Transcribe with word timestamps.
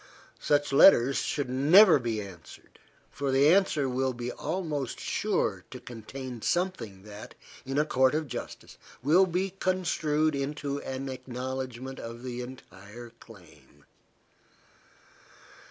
Such 0.39 0.73
letters 0.73 1.17
should 1.17 1.47
never 1.47 1.99
be 1.99 2.19
answered, 2.19 2.79
for 3.11 3.31
the 3.31 3.53
answer 3.53 3.87
will 3.87 4.13
be 4.13 4.31
almost 4.31 4.99
sure 4.99 5.63
to 5.69 5.79
contain 5.79 6.41
something 6.41 7.03
that, 7.03 7.35
in 7.67 7.77
a 7.77 7.85
court 7.85 8.15
of 8.15 8.27
justice, 8.27 8.79
will 9.03 9.27
be 9.27 9.51
construed 9.59 10.33
into 10.33 10.81
an 10.81 11.07
acknowledgment 11.07 11.99
of 11.99 12.23
the 12.23 12.41
entire 12.41 13.11
claim. 13.19 13.85